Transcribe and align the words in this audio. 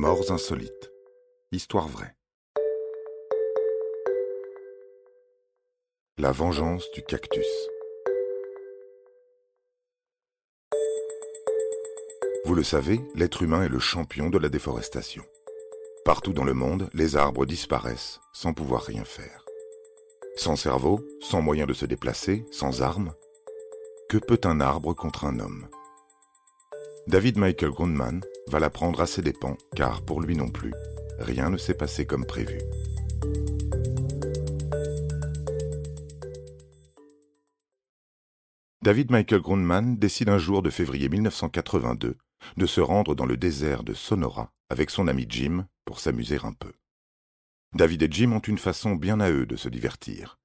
Morts 0.00 0.30
insolites. 0.30 0.92
Histoire 1.50 1.88
vraie. 1.88 2.14
La 6.18 6.30
vengeance 6.30 6.88
du 6.92 7.02
cactus. 7.02 7.44
Vous 12.44 12.54
le 12.54 12.62
savez, 12.62 13.00
l'être 13.16 13.42
humain 13.42 13.64
est 13.64 13.68
le 13.68 13.80
champion 13.80 14.30
de 14.30 14.38
la 14.38 14.48
déforestation. 14.48 15.24
Partout 16.04 16.32
dans 16.32 16.44
le 16.44 16.54
monde, 16.54 16.88
les 16.94 17.16
arbres 17.16 17.44
disparaissent 17.44 18.20
sans 18.32 18.54
pouvoir 18.54 18.84
rien 18.84 19.04
faire. 19.04 19.44
Sans 20.36 20.54
cerveau, 20.54 21.04
sans 21.20 21.42
moyen 21.42 21.66
de 21.66 21.74
se 21.74 21.86
déplacer, 21.86 22.46
sans 22.52 22.82
armes, 22.82 23.14
que 24.08 24.18
peut 24.18 24.40
un 24.44 24.60
arbre 24.60 24.94
contre 24.94 25.24
un 25.24 25.40
homme? 25.40 25.68
David 27.08 27.36
Michael 27.36 27.70
Grundman 27.70 28.20
va 28.50 28.58
l'apprendre 28.58 29.00
à 29.00 29.06
ses 29.06 29.22
dépens, 29.22 29.56
car 29.74 30.02
pour 30.02 30.20
lui 30.20 30.36
non 30.36 30.50
plus, 30.50 30.72
rien 31.18 31.50
ne 31.50 31.56
s'est 31.56 31.74
passé 31.74 32.06
comme 32.06 32.24
prévu. 32.24 32.58
David 38.82 39.10
Michael 39.10 39.40
Grundman 39.40 39.96
décide 39.96 40.28
un 40.30 40.38
jour 40.38 40.62
de 40.62 40.70
février 40.70 41.08
1982 41.08 42.16
de 42.56 42.66
se 42.66 42.80
rendre 42.80 43.14
dans 43.14 43.26
le 43.26 43.36
désert 43.36 43.82
de 43.82 43.92
Sonora 43.92 44.52
avec 44.70 44.90
son 44.90 45.08
ami 45.08 45.26
Jim 45.28 45.66
pour 45.84 46.00
s'amuser 46.00 46.38
un 46.42 46.52
peu. 46.52 46.72
David 47.74 48.02
et 48.02 48.08
Jim 48.10 48.32
ont 48.32 48.38
une 48.38 48.56
façon 48.56 48.94
bien 48.94 49.20
à 49.20 49.30
eux 49.30 49.44
de 49.44 49.56
se 49.56 49.68
divertir, 49.68 50.38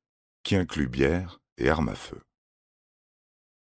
qui 0.43 0.55
inclut 0.55 0.90
bière 0.90 1.40
et 1.57 1.70
armes 1.70 1.90
à 1.90 1.95
feu. 1.95 2.21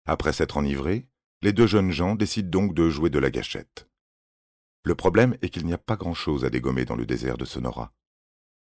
Après 0.06 0.32
s'être 0.32 0.56
enivrés, 0.56 1.06
les 1.42 1.52
deux 1.52 1.66
jeunes 1.66 1.90
gens 1.90 2.14
décident 2.14 2.48
donc 2.48 2.74
de 2.74 2.88
jouer 2.88 3.10
de 3.10 3.18
la 3.18 3.30
gâchette. 3.30 3.88
Le 4.84 4.94
problème 4.94 5.36
est 5.42 5.48
qu'il 5.48 5.64
n'y 5.64 5.72
a 5.72 5.78
pas 5.78 5.96
grand-chose 5.96 6.44
à 6.44 6.50
dégommer 6.50 6.84
dans 6.84 6.96
le 6.96 7.06
désert 7.06 7.38
de 7.38 7.44
Sonora. 7.44 7.92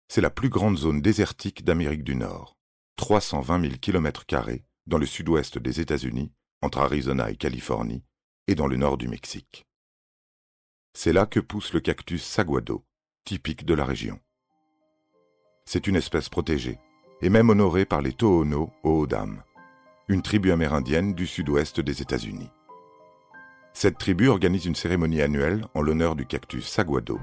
C'est 0.08 0.22
la 0.22 0.30
plus 0.30 0.48
grande 0.48 0.78
zone 0.78 1.02
désertique 1.02 1.64
d'Amérique 1.64 2.04
du 2.04 2.16
Nord, 2.16 2.56
320 2.96 3.60
000 3.60 3.74
km 3.80 4.24
dans 4.86 4.98
le 4.98 5.06
sud-ouest 5.06 5.58
des 5.58 5.80
États-Unis, 5.80 6.32
entre 6.62 6.78
Arizona 6.78 7.30
et 7.30 7.36
Californie, 7.36 8.04
et 8.46 8.54
dans 8.54 8.66
le 8.66 8.76
nord 8.76 8.96
du 8.96 9.08
Mexique. 9.08 9.66
C'est 10.94 11.12
là 11.12 11.26
que 11.26 11.40
pousse 11.40 11.74
le 11.74 11.80
cactus 11.80 12.24
saguado, 12.24 12.86
typique 13.24 13.66
de 13.66 13.74
la 13.74 13.84
région. 13.84 14.18
C'est 15.66 15.86
une 15.86 15.96
espèce 15.96 16.28
protégée, 16.28 16.78
et 17.20 17.28
même 17.28 17.50
honorée 17.50 17.84
par 17.84 18.00
les 18.00 18.12
Tohono 18.12 18.72
O'odham, 18.84 19.42
une 20.08 20.22
tribu 20.22 20.52
amérindienne 20.52 21.14
du 21.14 21.26
sud-ouest 21.26 21.80
des 21.80 22.00
États-Unis. 22.00 22.50
Cette 23.78 23.98
tribu 23.98 24.28
organise 24.28 24.64
une 24.64 24.74
cérémonie 24.74 25.20
annuelle 25.20 25.66
en 25.74 25.82
l'honneur 25.82 26.16
du 26.16 26.24
cactus 26.24 26.66
saguado, 26.66 27.20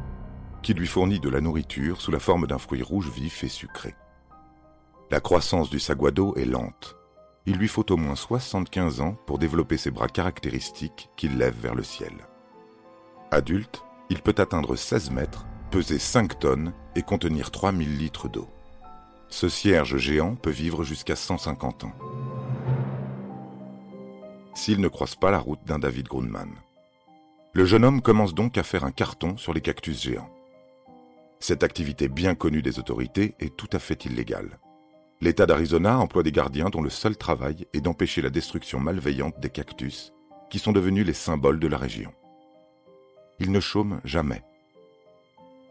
qui 0.62 0.76
lui 0.76 0.86
fournit 0.86 1.20
de 1.20 1.28
la 1.28 1.42
nourriture 1.42 2.00
sous 2.00 2.12
la 2.12 2.20
forme 2.20 2.46
d'un 2.46 2.60
fruit 2.60 2.84
rouge 2.84 3.10
vif 3.10 3.44
et 3.44 3.48
sucré. 3.48 3.96
La 5.10 5.20
croissance 5.20 5.72
du 5.72 5.80
saguado 5.80 6.36
est 6.36 6.46
lente. 6.46 6.96
Il 7.48 7.58
lui 7.58 7.68
faut 7.68 7.92
au 7.92 7.98
moins 7.98 8.14
75 8.14 9.02
ans 9.02 9.18
pour 9.26 9.40
développer 9.40 9.78
ses 9.78 9.90
bras 9.90 10.08
caractéristiques 10.08 11.10
qu'il 11.18 11.40
lève 11.40 11.60
vers 11.60 11.74
le 11.74 11.82
ciel. 11.82 12.14
Adulte, 13.32 13.82
il 14.12 14.22
peut 14.22 14.36
atteindre 14.38 14.76
16 14.76 15.10
mètres, 15.10 15.48
peser 15.72 15.98
5 15.98 16.38
tonnes 16.38 16.74
et 16.96 17.02
contenir 17.02 17.50
3000 17.50 17.98
litres 17.98 18.30
d'eau. 18.30 18.48
Ce 19.28 19.50
cierge 19.50 19.98
géant 19.98 20.36
peut 20.36 20.52
vivre 20.52 20.84
jusqu'à 20.84 21.16
150 21.16 21.86
ans 21.86 21.94
s'il 24.54 24.80
ne 24.82 24.88
croise 24.88 25.16
pas 25.16 25.32
la 25.32 25.40
route 25.40 25.64
d'un 25.66 25.80
David 25.80 26.08
Grundman. 26.08 26.50
Le 27.54 27.66
jeune 27.66 27.86
homme 27.86 28.02
commence 28.02 28.34
donc 28.34 28.58
à 28.58 28.64
faire 28.64 28.84
un 28.84 28.92
carton 28.92 29.38
sur 29.38 29.54
les 29.54 29.62
cactus 29.62 30.02
géants. 30.02 30.30
Cette 31.40 31.64
activité 31.64 32.08
bien 32.08 32.36
connue 32.36 32.62
des 32.62 32.80
autorités 32.80 33.36
est 33.40 33.56
tout 33.56 33.70
à 33.74 33.80
fait 33.80 34.06
illégale. 34.06 34.60
L'État 35.22 35.46
d'Arizona 35.46 36.00
emploie 36.00 36.24
des 36.24 36.32
gardiens 36.32 36.70
dont 36.70 36.82
le 36.82 36.90
seul 36.90 37.16
travail 37.16 37.68
est 37.74 37.82
d'empêcher 37.82 38.22
la 38.22 38.30
destruction 38.30 38.80
malveillante 38.80 39.40
des 39.40 39.50
cactus, 39.50 40.14
qui 40.50 40.60
sont 40.60 40.72
devenus 40.72 41.06
les 41.06 41.14
symboles 41.14 41.60
de 41.60 41.68
la 41.68 41.78
région. 41.78 42.14
Ils 43.40 43.52
ne 43.52 43.60
chôment 43.60 44.00
jamais. 44.04 44.44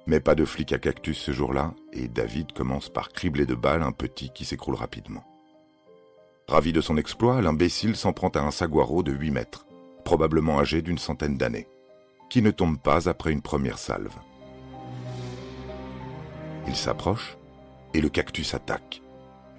Mais 0.07 0.21
pas 0.21 0.35
de 0.35 0.45
flic 0.45 0.73
à 0.73 0.79
cactus 0.79 1.19
ce 1.19 1.33
jour-là, 1.33 1.75
et 1.93 2.09
David 2.09 2.53
commence 2.53 2.89
par 2.89 3.11
cribler 3.11 3.47
de 3.47 3.55
balles 3.55 3.83
un 3.83 3.93
petit 3.93 4.31
qui 4.33 4.45
s'écroule 4.45 4.75
rapidement. 4.75 5.25
Ravi 6.49 6.73
de 6.73 6.81
son 6.81 6.97
exploit, 6.97 7.41
l'imbécile 7.41 7.97
s'en 7.97 8.13
prend 8.13 8.29
à 8.29 8.41
un 8.41 8.51
saguaro 8.51 9.03
de 9.03 9.13
8 9.13 9.31
mètres, 9.31 9.67
probablement 10.05 10.59
âgé 10.59 10.83
d'une 10.83 10.99
centaine 10.99 11.39
d'années, 11.39 11.69
qui 12.29 12.43
ne 12.43 12.51
tombe 12.51 12.79
pas 12.79 13.09
après 13.09 13.33
une 13.33 13.43
première 13.43 13.79
salve. 13.79 14.15
Il 16.67 16.77
s'approche 16.77 17.37
et 17.95 18.01
le 18.01 18.09
cactus 18.09 18.55
attaque. 18.55 19.03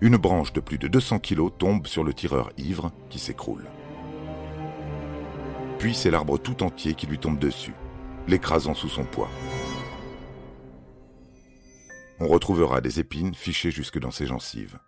Une 0.02 0.18
branche 0.18 0.54
de 0.54 0.60
plus 0.60 0.78
de 0.78 0.88
200 0.88 1.20
kilos 1.20 1.52
tombe 1.58 1.88
sur 1.88 2.04
le 2.04 2.14
tireur 2.14 2.52
ivre 2.58 2.92
qui 3.10 3.20
s'écroule. 3.20 3.66
Puis 5.80 5.96
c'est 5.96 6.12
l'arbre 6.12 6.38
tout 6.38 6.64
entier 6.64 6.94
qui 6.94 7.08
lui 7.08 7.20
tombe 7.20 7.40
dessus, 7.40 7.76
l'écrasant 8.28 8.74
sous 8.74 8.90
son 8.90 9.06
poids. 9.06 9.30
On 12.20 12.28
retrouvera 12.28 12.82
des 12.82 13.00
épines 13.00 13.34
fichées 13.34 13.72
jusque 13.72 14.00
dans 14.00 14.12
ses 14.12 14.26
gencives. 14.26 14.80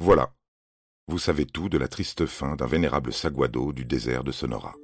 Voilà, 0.00 0.32
vous 1.08 1.18
savez 1.18 1.44
tout 1.44 1.68
de 1.68 1.76
la 1.76 1.88
triste 1.88 2.24
fin 2.24 2.54
d'un 2.54 2.68
vénérable 2.68 3.12
saguado 3.12 3.72
du 3.72 3.84
désert 3.84 4.22
de 4.22 4.30
Sonora. 4.30 4.76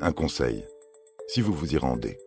Un 0.00 0.10
conseil, 0.10 0.64
si 1.28 1.40
vous 1.40 1.52
vous 1.52 1.74
y 1.74 1.78
rendez, 1.78 2.18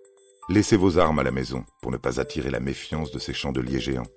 laissez 0.48 0.78
vos 0.78 0.98
armes 0.98 1.20
à 1.20 1.24
la 1.24 1.32
maison 1.32 1.66
pour 1.82 1.92
ne 1.92 1.98
pas 1.98 2.22
attirer 2.22 2.52
la 2.52 2.62
méfiance 2.62 3.12
de 3.12 3.20
ces 3.20 3.34
chandeliers 3.34 3.82
géants. 3.82 4.08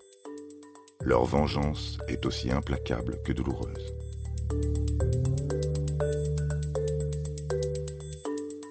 Leur 1.01 1.25
vengeance 1.25 1.99
est 2.07 2.25
aussi 2.25 2.53
implacable 2.53 3.21
que 3.25 3.33
douloureuse. 3.33 3.97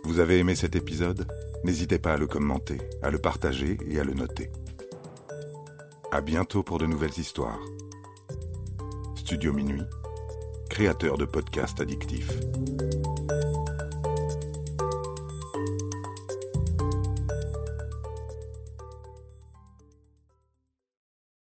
Vous 0.06 0.20
avez 0.22 0.40
aimé 0.40 0.56
cet 0.56 0.78
épisode? 0.78 1.28
N'hésitez 1.66 2.00
pas 2.00 2.14
à 2.14 2.18
le 2.18 2.28
commenter, 2.28 2.78
à 3.02 3.10
le 3.10 3.20
partager 3.20 3.78
et 3.86 4.00
à 4.00 4.06
le 4.06 4.14
noter. 4.14 4.50
À 6.14 6.22
bientôt 6.22 6.64
pour 6.64 6.78
de 6.78 6.86
nouvelles 6.86 7.20
histoires. 7.20 7.60
Studio 9.30 9.54
Minuit, 9.54 9.86
créateur 10.72 11.16
de 11.16 11.26
podcasts 11.26 11.80
addictifs. 11.80 12.40